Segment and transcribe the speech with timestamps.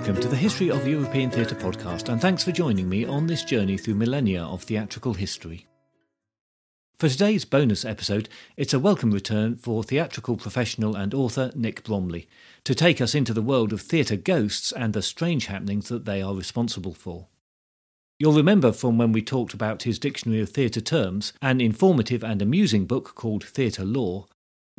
[0.00, 3.44] Welcome to the History of European Theatre podcast, and thanks for joining me on this
[3.44, 5.66] journey through millennia of theatrical history.
[6.98, 12.30] For today's bonus episode, it's a welcome return for theatrical professional and author Nick Bromley
[12.64, 16.22] to take us into the world of theatre ghosts and the strange happenings that they
[16.22, 17.28] are responsible for.
[18.18, 22.40] You'll remember from when we talked about his Dictionary of Theatre Terms, an informative and
[22.40, 24.28] amusing book called Theatre Lore,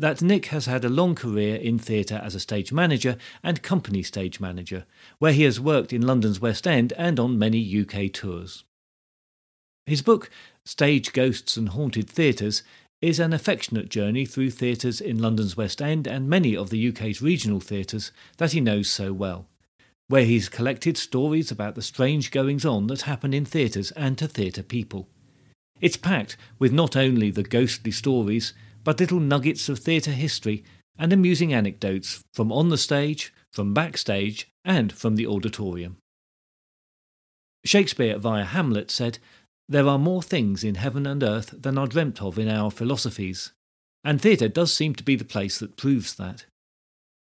[0.01, 4.01] that Nick has had a long career in theatre as a stage manager and company
[4.01, 4.85] stage manager,
[5.19, 8.63] where he has worked in London's West End and on many UK tours.
[9.85, 10.31] His book,
[10.65, 12.63] Stage Ghosts and Haunted Theatres,
[12.99, 17.21] is an affectionate journey through theatres in London's West End and many of the UK's
[17.21, 19.45] regional theatres that he knows so well,
[20.07, 24.27] where he's collected stories about the strange goings on that happen in theatres and to
[24.27, 25.07] theatre people.
[25.79, 28.53] It's packed with not only the ghostly stories,
[28.83, 30.63] but little nuggets of theatre history
[30.97, 35.97] and amusing anecdotes from on the stage, from backstage, and from the auditorium.
[37.63, 39.19] Shakespeare via Hamlet said,
[39.69, 43.51] There are more things in heaven and earth than are dreamt of in our philosophies,
[44.03, 46.45] and theatre does seem to be the place that proves that.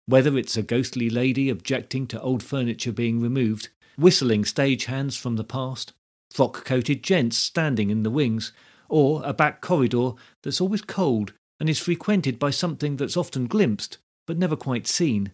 [0.06, 5.36] Whether it's a ghostly lady objecting to old furniture being removed, whistling stage hands from
[5.36, 5.94] the past,
[6.32, 8.52] frock coated gents standing in the wings,
[8.90, 13.97] or a back corridor that's always cold and is frequented by something that's often glimpsed
[14.28, 15.31] but never quite seen.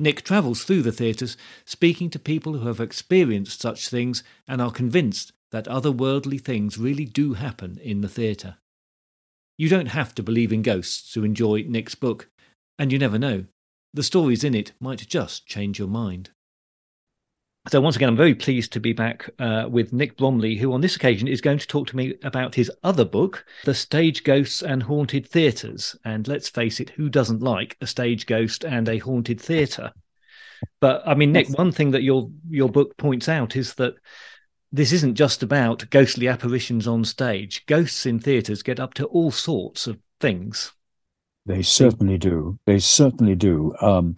[0.00, 4.72] Nick travels through the theatres, speaking to people who have experienced such things and are
[4.72, 8.56] convinced that otherworldly things really do happen in the theatre.
[9.56, 12.28] You don't have to believe in ghosts to enjoy Nick's book,
[12.76, 13.44] and you never know.
[13.94, 16.30] The stories in it might just change your mind.
[17.70, 20.80] So, once again, I'm very pleased to be back uh, with Nick Bromley, who on
[20.80, 24.62] this occasion is going to talk to me about his other book, The Stage Ghosts
[24.62, 25.94] and Haunted Theatres.
[26.02, 29.92] And let's face it, who doesn't like a stage ghost and a haunted theatre?
[30.80, 33.96] But I mean, Nick, one thing that your your book points out is that
[34.72, 37.66] this isn't just about ghostly apparitions on stage.
[37.66, 40.72] Ghosts in theatres get up to all sorts of things.
[41.44, 42.58] They certainly do.
[42.66, 43.74] They certainly do.
[43.80, 44.16] Um,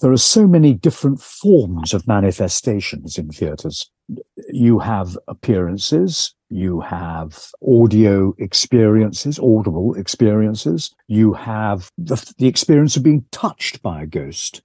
[0.00, 3.90] there are so many different forms of manifestations in theatres.
[4.48, 13.02] You have appearances, you have audio experiences, audible experiences, you have the, the experience of
[13.02, 14.62] being touched by a ghost,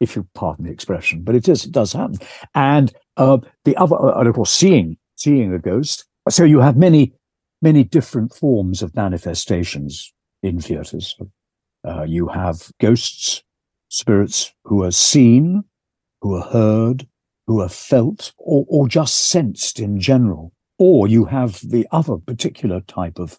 [0.00, 2.18] if you pardon the expression, but it is, it does happen.
[2.54, 6.04] And uh, the other, uh, and of course, seeing, seeing a ghost.
[6.28, 7.14] So you have many,
[7.60, 11.16] many different forms of manifestations in theatres.
[11.86, 13.42] Uh, you have ghosts,
[13.92, 15.62] spirits who are seen,
[16.22, 17.06] who are heard,
[17.46, 20.52] who are felt, or, or just sensed in general.
[20.78, 23.38] Or you have the other particular type of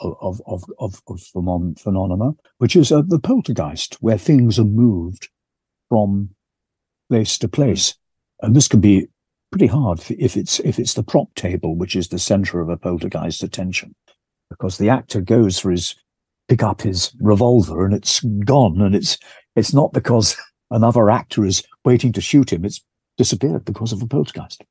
[0.00, 1.22] of of of, of
[1.78, 5.28] phenomena, which is uh, the poltergeist, where things are moved
[5.88, 6.30] from
[7.08, 7.94] place to place,
[8.40, 9.06] and this can be
[9.50, 12.76] pretty hard if it's if it's the prop table, which is the center of a
[12.76, 13.94] poltergeist attention,
[14.48, 15.94] because the actor goes for his
[16.48, 19.18] pick up his revolver and it's gone, and it's
[19.56, 20.36] it's not because
[20.70, 22.64] another actor is waiting to shoot him.
[22.64, 22.80] It's
[23.16, 24.64] disappeared because of a poltergeist.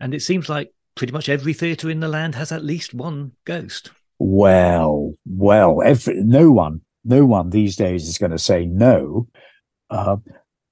[0.00, 3.32] And it seems like pretty much every theatre in the land has at least one
[3.44, 3.90] ghost.
[4.18, 9.28] Well, well, every, no one, no one these days is going to say no.
[9.90, 10.16] Uh,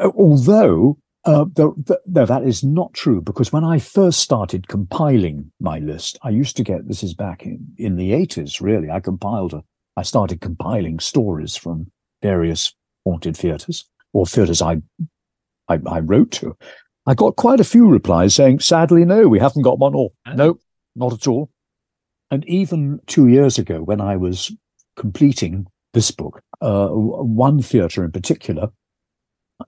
[0.00, 5.52] although, uh, the, the, no, that is not true because when I first started compiling
[5.60, 8.90] my list, I used to get this is back in, in the 80s, really.
[8.90, 9.62] I compiled a,
[9.96, 11.90] I started compiling stories from
[12.22, 14.82] various haunted theatres or theatres I,
[15.68, 16.56] I, I wrote to.
[17.06, 20.58] I got quite a few replies saying, sadly, no, we haven't got one or no,
[20.94, 21.50] not at all.
[22.30, 24.52] And even two years ago, when I was
[24.96, 28.70] completing this book, uh, one theatre in particular,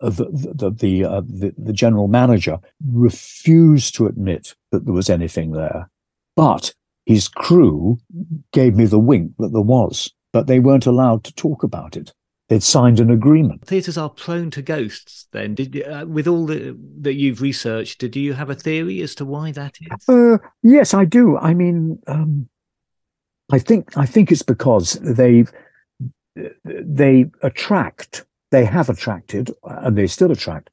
[0.00, 5.10] uh, the the the, uh, the, the general manager refused to admit that there was
[5.10, 5.90] anything there,
[6.36, 6.74] but
[7.06, 7.98] his crew
[8.52, 12.12] gave me the wink that there was, but they weren't allowed to talk about it
[12.52, 13.66] they'd signed an agreement.
[13.66, 15.26] Theatres are prone to ghosts.
[15.32, 19.14] Then, did uh, with all the, that you've researched, did you have a theory as
[19.14, 20.06] to why that is?
[20.06, 21.38] Uh, yes, I do.
[21.38, 22.50] I mean, um,
[23.50, 25.46] I think I think it's because they
[26.64, 30.68] they attract, they have attracted, and they still attract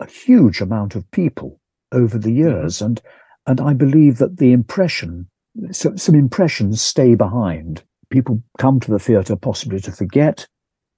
[0.00, 1.60] a huge amount of people
[1.92, 2.38] over the mm-hmm.
[2.38, 3.02] years, and
[3.46, 5.28] and I believe that the impression,
[5.70, 10.46] so, some impressions stay behind people come to the theatre possibly to forget.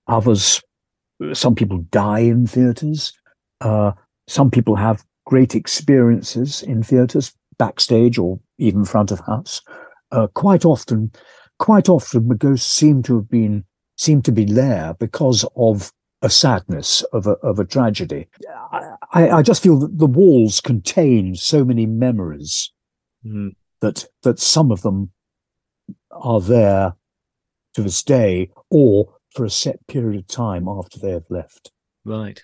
[0.06, 0.62] Others,
[1.32, 3.12] some people die in theatres.
[3.60, 3.92] Uh,
[4.26, 9.60] some people have great experiences in theatres, backstage or even front of house.
[10.10, 11.12] Uh, quite often,
[11.58, 13.64] quite often, the ghosts seem to have been
[13.96, 18.28] seem to be there because of a sadness of a of a tragedy.
[19.12, 22.72] I, I just feel that the walls contain so many memories
[23.24, 23.54] mm.
[23.80, 25.12] that that some of them
[26.20, 26.94] are there
[27.74, 31.70] to this day, or for a set period of time after they have left.
[32.04, 32.42] Right.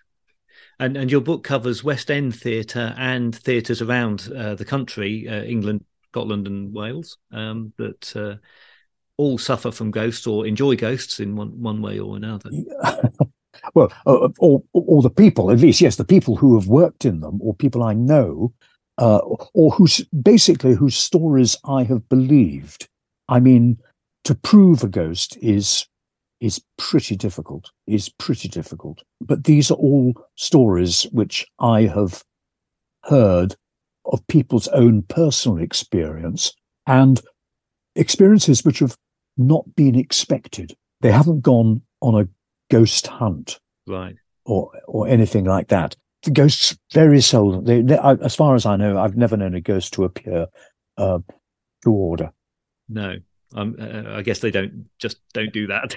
[0.79, 5.43] And and your book covers West End theatre and theatres around uh, the country, uh,
[5.43, 8.37] England, Scotland, and Wales, um, that uh,
[9.17, 12.51] all suffer from ghosts or enjoy ghosts in one one way or another.
[13.75, 17.21] well, uh, or or the people, at least, yes, the people who have worked in
[17.21, 18.53] them, or people I know,
[18.99, 19.19] uh,
[19.55, 22.89] or whose basically whose stories I have believed.
[23.29, 23.79] I mean,
[24.25, 25.87] to prove a ghost is
[26.41, 29.03] is pretty difficult, is pretty difficult.
[29.21, 32.23] But these are all stories which I have
[33.05, 33.57] heard
[34.05, 36.53] of people's own personal experience
[36.87, 37.21] and
[37.97, 38.97] experiences which have
[39.39, 40.77] not been expected.
[41.01, 42.29] They haven't gone on a
[42.71, 45.97] ghost hunt, right, or or anything like that.
[46.25, 47.65] The ghosts very seldom.
[47.65, 50.47] They, they, as far as I know, I've never known a ghost to appear
[50.99, 51.21] uh,
[51.85, 52.33] to order.
[52.89, 53.17] No,
[53.55, 55.97] um, uh, I guess they don't just don't do that.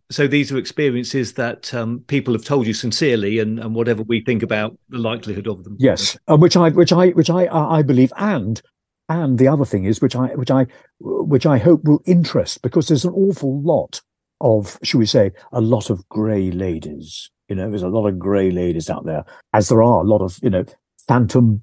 [0.10, 4.20] so these are experiences that um, people have told you sincerely, and, and whatever we
[4.20, 5.76] think about the likelihood of them.
[5.78, 8.62] Yes, uh, which I which I which I I believe, and
[9.08, 10.66] and the other thing is which I which I
[11.00, 14.00] which I hope will interest because there's an awful lot
[14.40, 17.30] of, should we say, a lot of grey ladies.
[17.48, 20.22] You know, there's a lot of grey ladies out there, as there are a lot
[20.22, 20.64] of you know
[21.08, 21.62] phantom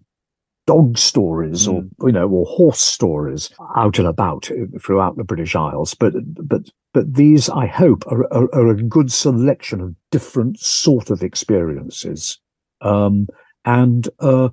[0.69, 1.89] dog stories or mm.
[2.03, 5.95] you know or horse stories out and about throughout the British Isles.
[5.95, 6.13] But
[6.47, 11.23] but but these, I hope, are, are, are a good selection of different sort of
[11.23, 12.39] experiences,
[12.81, 13.27] um,
[13.65, 14.49] and uh,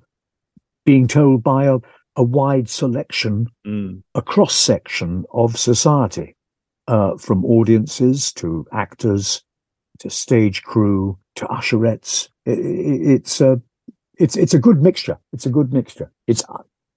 [0.87, 1.77] being told by a,
[2.17, 4.03] a wide selection, mm.
[4.15, 6.35] a cross section of society,
[6.89, 9.43] uh, from audiences to actors
[9.99, 12.31] to stage crew to usherettes.
[12.47, 13.61] It, it, it's a
[14.19, 15.19] it's it's a good mixture.
[15.33, 16.11] It's a good mixture.
[16.27, 16.43] It's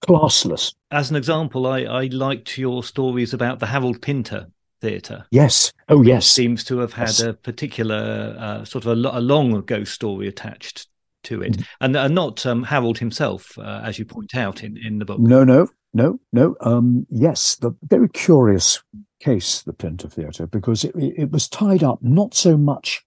[0.05, 0.73] classless.
[0.91, 4.47] As an example, I, I liked your stories about the Harold Pinter
[4.81, 5.25] Theatre.
[5.31, 5.73] Yes.
[5.89, 6.25] Oh, yes.
[6.25, 7.21] Seems to have had yes.
[7.21, 10.87] a particular uh, sort of a, a, long ghost story attached
[11.23, 11.65] to it, mm.
[11.81, 15.19] and, and not um, Harold himself, uh, as you point out in, in the book.
[15.19, 16.55] No, no, no, no.
[16.61, 18.81] Um, yes, the very curious
[19.19, 23.03] case, the Pinter Theatre, because it, it was tied up not so much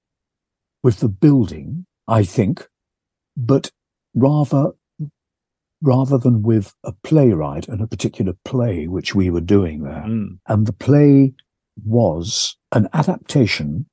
[0.83, 2.69] with the building, I think,
[3.35, 3.71] but
[4.15, 4.73] rather
[5.83, 10.05] rather than with a playwright and a particular play which we were doing there.
[10.07, 10.39] Mm.
[10.47, 11.35] And the play
[11.85, 13.87] was an adaptation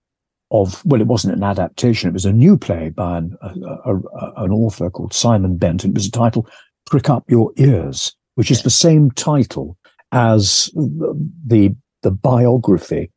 [0.52, 3.54] of well, it wasn't an adaptation; it was a new play by an, a,
[3.86, 5.86] a, an author called Simon Bent.
[5.86, 6.48] It was a title
[6.88, 9.78] "Prick Up Your Ears," which is the same title
[10.12, 13.12] as the the biography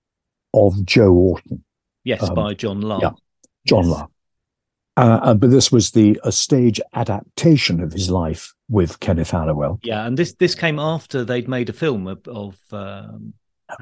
[0.53, 1.65] of Joe Orton.
[2.05, 3.01] Yes, um, by John Lahr.
[3.01, 3.13] Yeah,
[3.67, 3.95] John yes.
[3.95, 4.09] Lahr.
[4.97, 9.81] Uh, uh, but this was the a stage adaptation of his life with Kenneth Halliwell.
[9.83, 12.27] Yeah, and this this came after they'd made a film of.
[12.29, 13.35] of um,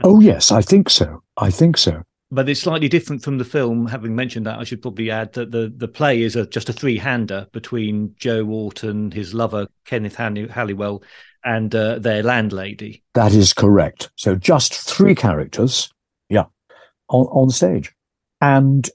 [0.04, 1.22] oh yes, I think so.
[1.36, 2.02] I think so.
[2.32, 3.88] But it's slightly different from the film.
[3.88, 6.72] Having mentioned that, I should probably add that the, the play is a, just a
[6.72, 11.02] three hander between Joe Orton, his lover Kenneth Halliwell,
[11.44, 13.02] and uh, their landlady.
[13.14, 14.12] That is correct.
[14.14, 15.92] So just three characters,
[16.28, 16.44] yeah,
[17.08, 17.92] on, on stage,
[18.40, 18.88] and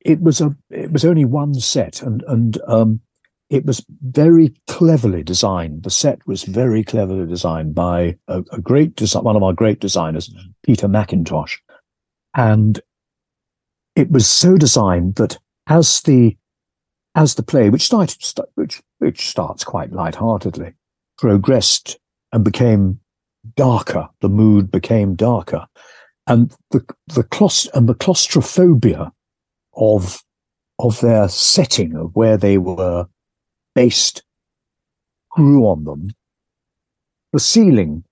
[0.00, 3.00] it was a it was only one set, and and um,
[3.48, 5.82] it was very cleverly designed.
[5.82, 10.32] The set was very cleverly designed by a, a great one of our great designers,
[10.62, 11.56] Peter Mackintosh,
[12.34, 12.80] and
[13.96, 16.36] it was so designed that as the
[17.14, 18.16] as the play, which started
[18.54, 20.74] which which starts quite light-heartedly,
[21.18, 21.98] progressed
[22.32, 23.00] and became
[23.56, 25.66] darker, the mood became darker,
[26.26, 29.12] and the the claust- and the claustrophobia
[29.76, 30.22] of
[30.78, 33.06] of their setting of where they were
[33.74, 34.22] based
[35.30, 36.10] grew on them.
[37.32, 38.04] The ceiling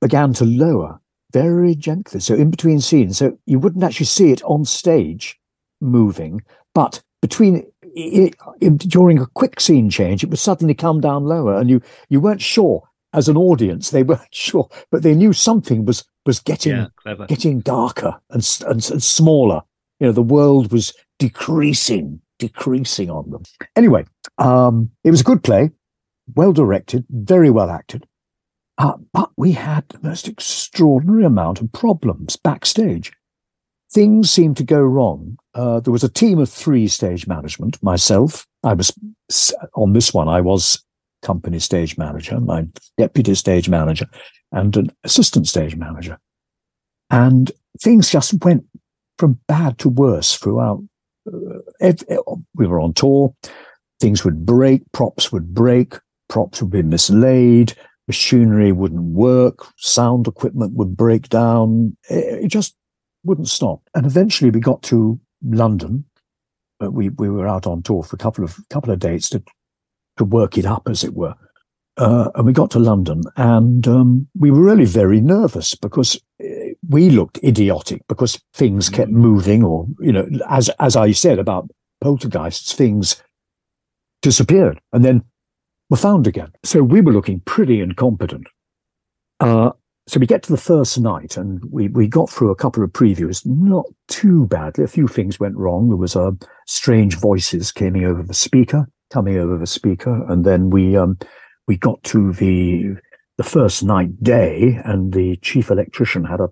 [0.00, 1.00] began to lower
[1.32, 2.20] very gently.
[2.20, 5.38] So in between scenes, so you wouldn't actually see it on stage
[5.80, 6.42] moving,
[6.74, 11.56] but between it, it, during a quick scene change, it would suddenly come down lower,
[11.56, 13.90] and you you weren't sure as an audience.
[13.90, 18.90] They weren't sure, but they knew something was was getting yeah, getting darker and, and,
[18.90, 19.62] and smaller
[20.02, 23.44] you know, the world was decreasing, decreasing on them.
[23.76, 24.04] Anyway,
[24.38, 25.70] um, it was a good play,
[26.34, 28.04] well directed, very well acted.
[28.78, 33.12] Uh, but we had the most extraordinary amount of problems backstage.
[33.92, 35.38] Things seemed to go wrong.
[35.54, 37.80] Uh, there was a team of three stage management.
[37.80, 38.92] Myself, I was
[39.76, 40.82] on this one, I was
[41.22, 42.66] company stage manager, my
[42.98, 44.06] deputy stage manager,
[44.50, 46.18] and an assistant stage manager.
[47.08, 48.64] And things just went
[49.18, 50.82] from bad to worse throughout
[51.26, 52.02] uh, if,
[52.54, 53.34] we were on tour.
[54.00, 55.94] Things would break, props would break,
[56.28, 57.74] props would be mislaid,
[58.08, 61.96] machinery wouldn't work, sound equipment would break down.
[62.10, 62.74] It, it just
[63.24, 63.80] wouldn't stop.
[63.94, 66.04] And eventually we got to London.
[66.80, 69.42] We, we were out on tour for a couple of couple of dates to
[70.16, 71.34] to work it up, as it were.
[71.96, 76.18] Uh, and we got to London, and um, we were really very nervous because
[76.92, 79.14] we looked idiotic because things kept mm.
[79.14, 81.68] moving, or you know, as as I said about
[82.00, 83.22] poltergeists, things
[84.20, 85.24] disappeared and then
[85.90, 86.52] were found again.
[86.64, 88.46] So we were looking pretty incompetent.
[89.40, 89.70] Uh,
[90.06, 92.90] so we get to the first night, and we we got through a couple of
[92.90, 94.84] previews, not too badly.
[94.84, 95.88] A few things went wrong.
[95.88, 96.32] There was a uh,
[96.66, 101.18] strange voices coming over the speaker, coming over the speaker, and then we um,
[101.66, 102.96] we got to the
[103.38, 106.48] the first night day, and the chief electrician had a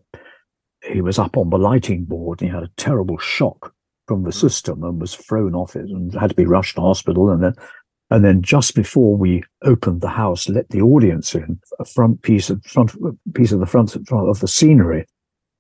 [0.91, 2.41] he was up on the lighting board.
[2.41, 3.75] And he had a terrible shock
[4.07, 7.31] from the system and was thrown off it and had to be rushed to hospital.
[7.31, 7.55] And then
[8.11, 12.51] and then just before we opened the house, let the audience in, a front piece
[12.51, 12.93] of front
[13.35, 15.07] piece of the front of the scenery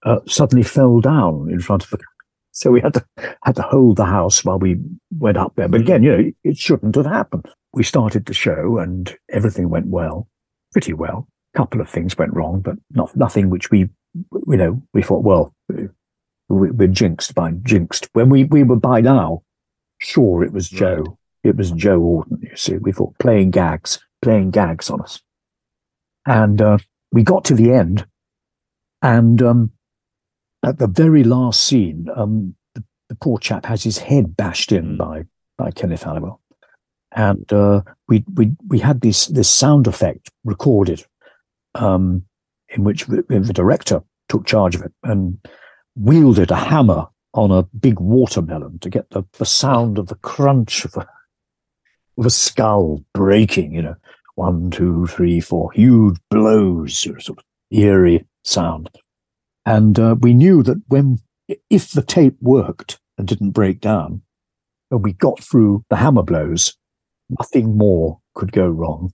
[0.04, 1.99] uh, suddenly fell down in front of the.
[2.52, 3.06] So we had to
[3.44, 4.76] had to hold the house while we
[5.16, 5.68] went up there.
[5.68, 7.49] But again, you know, it shouldn't have happened.
[7.72, 10.28] We started the show and everything went well,
[10.72, 11.28] pretty well.
[11.54, 15.25] A couple of things went wrong, but not nothing which we, you know, we thought,
[15.25, 18.09] well, we, we're jinxed by jinxed.
[18.12, 19.43] When we we were by now
[19.99, 22.76] sure it was Joe it was Joe Orton, you see.
[22.76, 25.21] We thought playing gags, playing gags on us.
[26.26, 26.79] And uh,
[27.12, 28.07] we got to the end.
[29.02, 29.73] And um,
[30.62, 34.99] at the very last scene, um, the, the, poor chap has his head bashed in
[34.99, 35.25] by,
[35.57, 36.40] by Kenneth Halliwell.
[37.12, 41.05] And uh, we, we, we had this, this sound effect recorded
[41.75, 42.26] um,
[42.71, 45.39] in which the, the director took charge of it and
[45.97, 50.85] wielded a hammer on a big watermelon to get the, the sound of the crunch
[50.85, 51.07] of the
[52.19, 53.97] of a skull breaking, you know,
[54.35, 57.39] one, two, three, four, huge blows, sort of
[57.71, 58.91] eerie sound.
[59.65, 61.19] And uh, we knew that when,
[61.71, 64.23] if the tape worked and didn't break down,
[64.91, 66.77] and we got through the hammer blows,
[67.39, 69.12] nothing more could go wrong.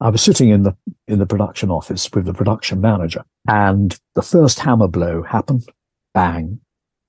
[0.00, 0.76] I was sitting in the
[1.08, 5.64] in the production office with the production manager, and the first hammer blow happened,
[6.12, 6.60] bang,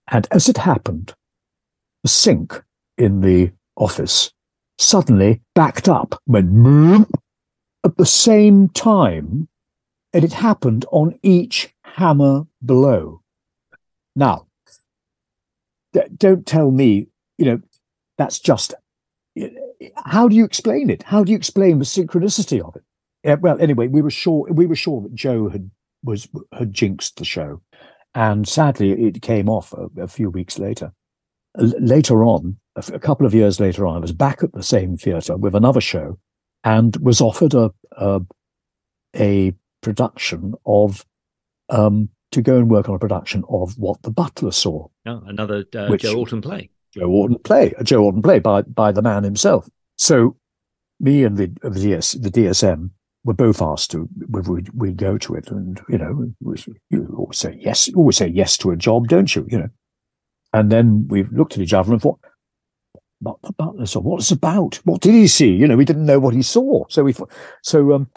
[0.09, 1.13] and as it happened,
[2.03, 2.63] the sink
[2.97, 4.31] in the office
[4.77, 7.07] suddenly backed up, went
[7.83, 9.49] at the same time,
[10.13, 13.21] and it happened on each hammer blow.
[14.15, 14.47] Now,
[16.17, 17.61] don't tell me, you know,
[18.17, 18.73] that's just.
[20.05, 21.03] How do you explain it?
[21.03, 22.83] How do you explain the synchronicity of it?
[23.23, 25.69] Yeah, well, anyway, we were sure we were sure that Joe had
[26.03, 27.61] was had jinxed the show,
[28.15, 30.93] and sadly, it came off a, a few weeks later.
[31.59, 34.97] L- later on, a couple of years later on, I was back at the same
[34.97, 36.19] theatre with another show
[36.63, 38.21] and was offered a, a,
[39.15, 41.05] a production of,
[41.69, 44.87] um, to go and work on a production of What the Butler Saw.
[45.05, 46.69] Oh, another uh, which, Joe Orton play.
[46.97, 49.69] Joe Orton play, a Joe Orton play by, by the man himself.
[49.97, 50.35] So
[50.99, 52.91] me and the, the, DS, the DSM
[53.23, 55.49] were both asked to we'd, we'd go to it.
[55.49, 56.31] And, you know,
[56.89, 59.45] you always say yes, always say yes to a job, don't you?
[59.49, 59.69] You know,
[60.53, 62.19] and then we looked at each other and thought,
[63.21, 64.79] but the butler saw what about.
[64.83, 65.51] What did he see?
[65.51, 66.85] You know, we didn't know what he saw.
[66.89, 67.31] So we, thought.
[67.63, 68.09] so um,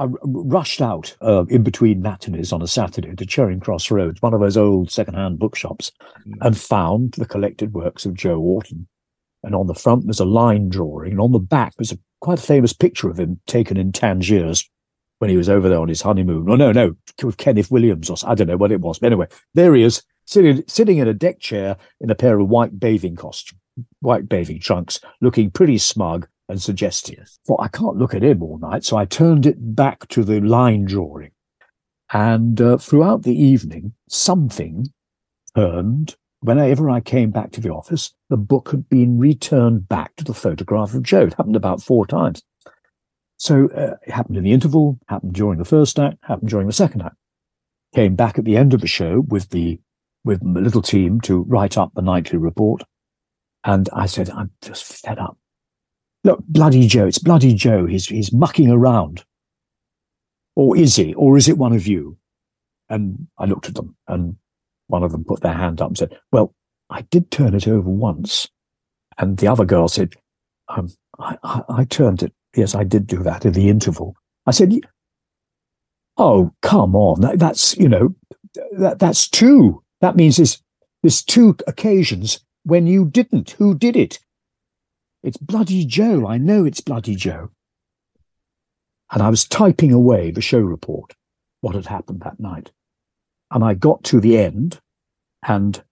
[0.00, 4.32] I rushed out uh, in between matinees on a Saturday to Charing Cross Roads, one
[4.32, 5.92] of those old second-hand bookshops,
[6.26, 6.38] mm.
[6.40, 8.88] and found the collected works of Joe Orton.
[9.42, 12.38] And on the front there's a line drawing, and on the back there's a quite
[12.38, 14.68] a famous picture of him taken in Tangiers
[15.18, 16.48] when he was over there on his honeymoon.
[16.48, 18.98] Oh no, no, with Kenneth Williams or I don't know what it was.
[18.98, 22.48] But anyway, there he is, sitting sitting in a deck chair in a pair of
[22.48, 23.60] white bathing costumes
[24.00, 27.16] white bathing trunks, looking pretty smug and suggestive.
[27.18, 27.38] Yes.
[27.46, 30.40] Thought I can't look at him all night, so I turned it back to the
[30.40, 31.30] line drawing.
[32.12, 34.88] And uh, throughout the evening, something
[35.54, 36.16] turned.
[36.42, 40.34] Whenever I came back to the office, the book had been returned back to the
[40.34, 41.26] photograph of Joe.
[41.26, 42.42] It happened about four times.
[43.36, 46.72] So uh, it happened in the interval, happened during the first act, happened during the
[46.72, 47.16] second act.
[47.94, 49.80] Came back at the end of the show with the
[50.24, 52.82] with the little team to write up the nightly report.
[53.64, 55.38] And I said, I'm just fed up.
[56.24, 57.86] Look, bloody Joe, it's bloody Joe.
[57.86, 59.24] He's, he's mucking around.
[60.56, 61.14] Or is he?
[61.14, 62.18] Or is it one of you?
[62.88, 64.36] And I looked at them and
[64.88, 66.54] one of them put their hand up and said, well,
[66.90, 68.48] I did turn it over once.
[69.16, 70.14] And the other girl said,
[70.68, 72.32] um, I, I, I turned it.
[72.56, 74.16] Yes, I did do that in the interval.
[74.46, 74.74] I said,
[76.16, 77.20] oh, come on.
[77.20, 78.14] That, that's, you know,
[78.72, 79.82] that, that's two.
[80.00, 80.60] That means there's,
[81.02, 83.52] there's two occasions when you didn't?
[83.52, 84.18] Who did it?
[85.22, 86.26] It's Bloody Joe.
[86.26, 87.50] I know it's Bloody Joe.
[89.12, 91.14] And I was typing away the show report,
[91.60, 92.70] what had happened that night.
[93.50, 94.80] And I got to the end
[95.46, 95.82] and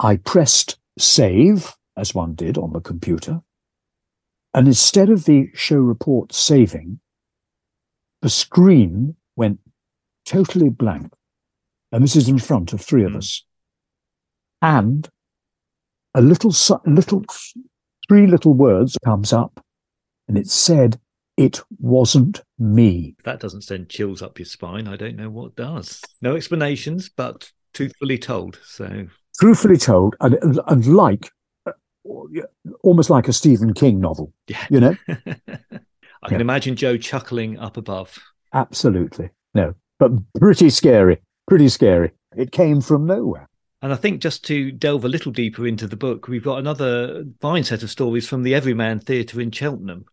[0.00, 3.42] I pressed save, as one did on the computer.
[4.54, 7.00] And instead of the show report saving,
[8.22, 9.60] the screen went
[10.24, 11.12] totally blank.
[11.92, 13.18] And this is in front of three of hmm.
[13.18, 13.42] us.
[14.62, 15.08] And
[16.14, 16.52] a little,
[16.86, 17.24] little,
[18.08, 19.64] three little words comes up
[20.28, 20.98] and it said,
[21.36, 23.14] it wasn't me.
[23.18, 26.00] If that doesn't send chills up your spine, I don't know what does.
[26.22, 28.58] No explanations, but truthfully told.
[28.64, 29.06] So
[29.38, 31.30] truthfully told, and, and like
[32.82, 34.32] almost like a Stephen King novel.
[34.46, 34.66] Yeah.
[34.70, 34.96] You know?
[35.08, 36.40] I can yeah.
[36.40, 38.18] imagine Joe chuckling up above.
[38.52, 39.30] Absolutely.
[39.54, 41.20] No, but pretty scary.
[41.46, 42.12] Pretty scary.
[42.36, 43.48] It came from nowhere.
[43.82, 47.24] And I think just to delve a little deeper into the book, we've got another
[47.40, 50.06] fine set of stories from the Everyman Theatre in Cheltenham,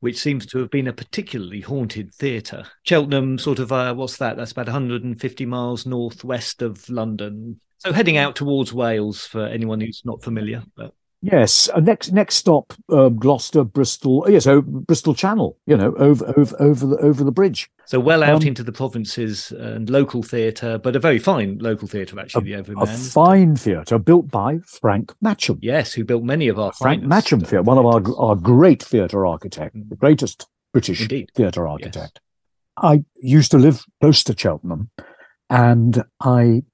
[0.00, 2.64] which seems to have been a particularly haunted theatre.
[2.82, 4.36] Cheltenham, sort of, uh, what's that?
[4.36, 7.60] That's about 150 miles northwest of London.
[7.78, 10.64] So heading out towards Wales for anyone who's not familiar.
[10.76, 10.92] But...
[11.24, 14.26] Yes, uh, next next stop, uh, Gloucester, Bristol.
[14.28, 15.56] Yes, oh, Bristol Channel.
[15.64, 17.70] You know, over over over the over the bridge.
[17.86, 21.88] So well out um, into the provinces and local theatre, but a very fine local
[21.88, 22.52] theatre actually.
[22.52, 22.82] A, the Everyman.
[22.82, 25.58] A fine theatre built by Frank Matcham.
[25.62, 29.24] Yes, who built many of our Frank Matcham Theatre, one of our our great theatre
[29.24, 32.20] architects, the greatest British theatre architect.
[32.20, 32.20] Yes.
[32.76, 34.90] I used to live close to Cheltenham,
[35.48, 36.64] and I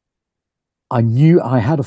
[0.90, 1.84] I knew I had a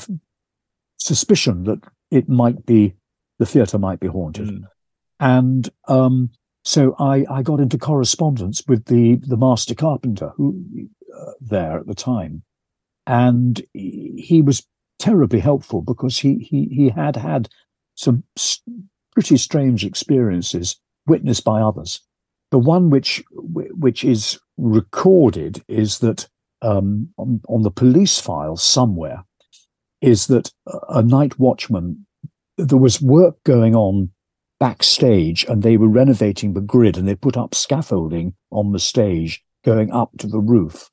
[0.96, 1.80] suspicion that
[2.14, 2.94] it might be
[3.38, 4.62] the theatre might be haunted, mm.
[5.18, 6.30] and um,
[6.64, 10.64] so I, I got into correspondence with the the master carpenter who
[11.14, 12.42] uh, there at the time,
[13.06, 14.66] and he was
[14.98, 17.48] terribly helpful because he he he had had
[17.96, 18.24] some
[19.12, 22.00] pretty strange experiences witnessed by others.
[22.50, 26.28] The one which which is recorded is that
[26.62, 29.24] um, on, on the police file somewhere
[30.04, 30.52] is that
[30.88, 32.06] a night watchman,
[32.58, 34.10] there was work going on
[34.60, 39.42] backstage and they were renovating the grid and they put up scaffolding on the stage
[39.64, 40.90] going up to the roof.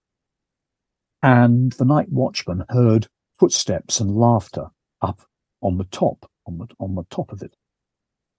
[1.21, 4.67] And the night watchman heard footsteps and laughter
[5.02, 5.21] up
[5.62, 7.56] on the top, on the, on the top of it.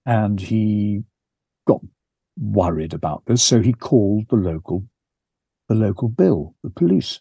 [0.07, 1.05] And he
[1.67, 1.81] got
[2.37, 4.85] worried about this, so he called the local
[5.69, 7.21] the local bill, the police.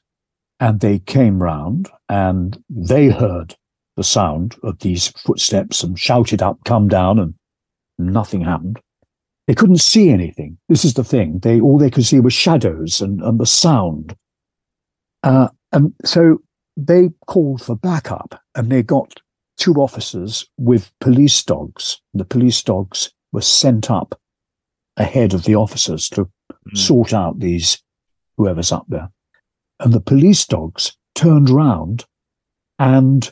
[0.62, 3.56] And they came round and they heard
[3.98, 7.34] the sound of these footsteps and shouted up, come down, and
[7.98, 8.80] nothing happened.
[9.48, 10.58] They couldn't see anything.
[10.70, 11.40] This is the thing.
[11.40, 14.16] They all they could see were shadows and, and the sound.
[15.24, 16.42] Uh, and so
[16.78, 19.20] they called for backup and they got
[19.58, 22.00] two officers with police dogs.
[22.14, 24.20] The police dogs were sent up
[24.98, 26.78] ahead of the officers to mm.
[26.78, 27.82] sort out these
[28.38, 29.10] whoever's up there.
[29.82, 32.06] And the police dogs turned round
[32.80, 33.32] and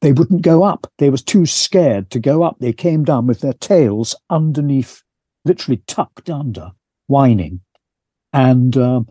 [0.00, 0.90] they wouldn't go up.
[0.98, 2.56] They were too scared to go up.
[2.58, 5.02] They came down with their tails underneath,
[5.44, 6.72] literally tucked under,
[7.06, 7.60] whining.
[8.32, 9.02] And uh,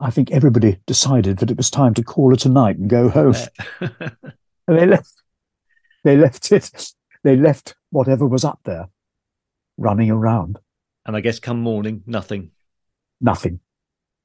[0.00, 3.08] I think everybody decided that it was time to call it a night and go
[3.08, 3.34] home.
[3.80, 4.12] and
[4.66, 5.12] they left.
[6.04, 6.92] They left it.
[7.24, 8.88] They left whatever was up there,
[9.76, 10.58] running around.
[11.04, 12.52] And I guess come morning, nothing.
[13.20, 13.60] Nothing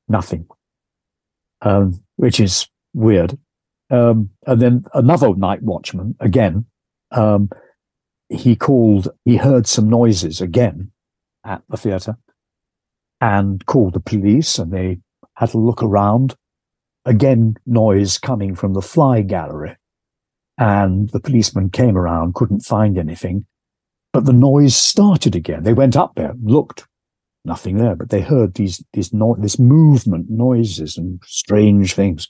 [0.07, 0.47] nothing,
[1.63, 3.37] um, which is weird.
[3.89, 6.65] Um, and then another night watchman, again,
[7.11, 7.49] um,
[8.29, 10.91] he called, he heard some noises again
[11.45, 12.17] at the theatre
[13.21, 14.99] and called the police and they
[15.35, 16.35] had a look around.
[17.05, 19.75] Again, noise coming from the fly gallery.
[20.57, 23.45] And the policeman came around, couldn't find anything,
[24.11, 25.63] but the noise started again.
[25.63, 26.87] They went up there, looked,
[27.45, 32.27] nothing there, but they heard these, these no, this movement, noises and strange things.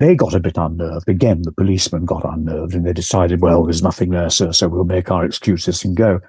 [0.00, 1.08] They got a bit unnerved.
[1.08, 4.84] Again, the policeman got unnerved and they decided, well, there's nothing there, sir, so we'll
[4.84, 6.20] make our excuses and go.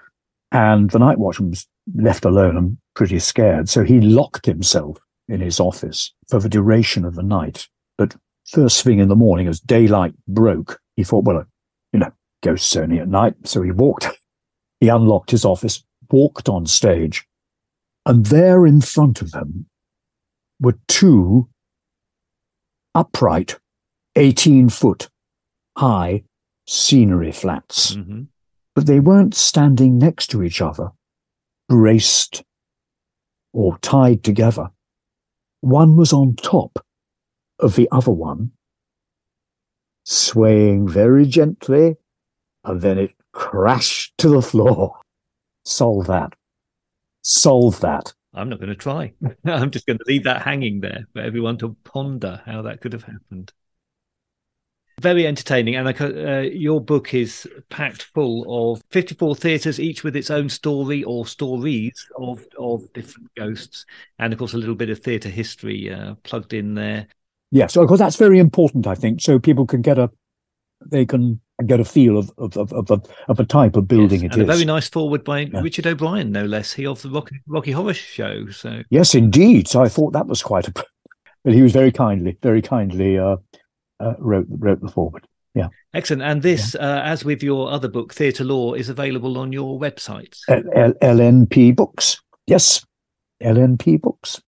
[0.52, 3.70] And the night watchman was left alone and pretty scared.
[3.70, 7.68] So he locked himself in his office for the duration of the night.
[7.98, 8.16] But
[8.46, 11.46] first thing in the morning, as daylight broke, he thought, well,
[11.92, 12.12] you know,
[12.44, 13.34] ghosts only at night.
[13.46, 14.08] So he walked,
[14.80, 17.26] he unlocked his office, walked on stage,
[18.06, 19.68] and there in front of him
[20.60, 21.50] were two
[22.94, 23.60] upright,
[24.16, 25.10] 18 foot
[25.78, 26.24] high
[26.68, 27.96] scenery flats.
[27.96, 28.24] Mm-hmm.
[28.74, 30.92] But they weren't standing next to each other,
[31.70, 32.44] braced
[33.54, 34.70] or tied together.
[35.62, 36.86] One was on top
[37.60, 38.52] of the other one,
[40.04, 41.96] swaying very gently
[42.66, 45.00] and then it crashed to the floor.
[45.66, 46.34] Solve that.
[47.28, 48.14] Solve that.
[48.36, 49.12] I'm not going to try.
[49.46, 52.94] I'm just going to leave that hanging there for everyone to ponder how that could
[52.94, 53.52] have happened.
[55.02, 60.30] Very entertaining, and uh, your book is packed full of 54 theatres, each with its
[60.30, 63.88] own story or stories of of different ghosts,
[64.20, 67.08] and of course a little bit of theatre history uh, plugged in there.
[67.50, 68.86] Yes, of course that's very important.
[68.86, 70.12] I think so people can get a
[70.86, 74.36] they can get a feel of of of of, of a type of building yes,
[74.36, 74.44] it is.
[74.44, 75.62] a very nice foreword by yeah.
[75.62, 76.74] Richard O'Brien, no less.
[76.74, 78.50] He of the Rocky, Rocky Horror Show.
[78.50, 79.68] So yes, indeed.
[79.68, 80.74] So I thought that was quite a.
[81.44, 83.38] But he was very kindly, very kindly uh,
[84.00, 85.28] uh, wrote wrote the foreword.
[85.54, 86.24] Yeah, excellent.
[86.24, 86.98] And this, yeah.
[86.98, 90.38] uh, as with your other book, Theatre Lore, is available on your website.
[90.50, 92.20] L- LNP Books.
[92.48, 92.86] Yes,
[93.42, 94.42] LNP Books.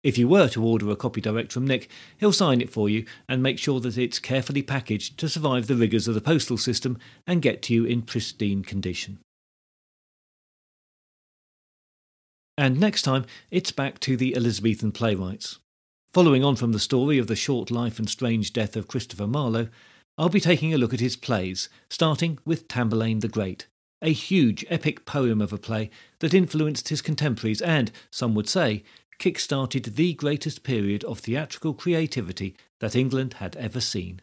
[0.02, 3.07] If you were to order a copy direct from Nick, he'll sign it for you
[3.26, 6.98] and make sure that it's carefully packaged to survive the rigours of the postal system
[7.26, 9.18] and get to you in pristine condition.
[12.58, 15.58] And next time, it's back to the Elizabethan playwrights.
[16.12, 19.68] Following on from the story of the short life and strange death of Christopher Marlowe,
[20.16, 23.66] I'll be taking a look at his plays, starting with Tamburlaine the Great,
[24.00, 25.90] a huge epic poem of a play
[26.20, 28.82] that influenced his contemporaries and, some would say,
[29.18, 34.22] kick-started the greatest period of theatrical creativity that England had ever seen.